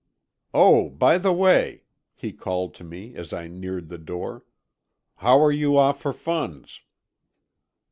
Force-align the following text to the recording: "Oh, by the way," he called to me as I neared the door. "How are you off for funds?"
"Oh, 0.55 0.89
by 0.89 1.19
the 1.19 1.31
way," 1.31 1.83
he 2.15 2.33
called 2.33 2.73
to 2.73 2.83
me 2.83 3.13
as 3.13 3.31
I 3.33 3.47
neared 3.47 3.87
the 3.89 3.99
door. 3.99 4.43
"How 5.17 5.39
are 5.43 5.51
you 5.51 5.77
off 5.77 6.01
for 6.01 6.11
funds?" 6.11 6.81